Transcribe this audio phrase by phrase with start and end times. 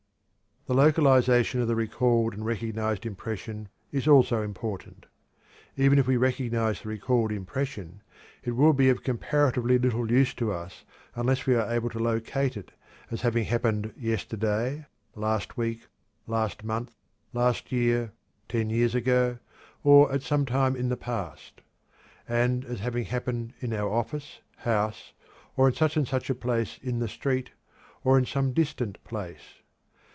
[0.67, 5.07] The localization of the recalled and recognized impression is also important.
[5.75, 8.01] Even if we recognize the recalled impression,
[8.43, 10.85] it will be of comparatively little use to us
[11.15, 12.73] unless we are able to locate it
[13.09, 14.85] as having happened yesterday,
[15.15, 15.87] last week,
[16.27, 16.95] last month,
[17.33, 18.11] last year,
[18.47, 19.39] ten years ago,
[19.83, 21.61] or at some time in the past;
[22.29, 25.11] and as having happened in our office, house,
[25.57, 27.49] or in such and such a place in the street,
[28.03, 29.41] or in some distant place.